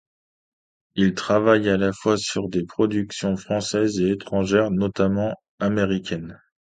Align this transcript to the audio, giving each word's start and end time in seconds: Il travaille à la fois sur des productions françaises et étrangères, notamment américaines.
Il 0.95 1.13
travaille 1.13 1.69
à 1.69 1.77
la 1.77 1.93
fois 1.93 2.17
sur 2.17 2.49
des 2.49 2.63
productions 2.65 3.37
françaises 3.37 3.99
et 3.99 4.09
étrangères, 4.09 4.71
notamment 4.71 5.35
américaines. 5.59 6.41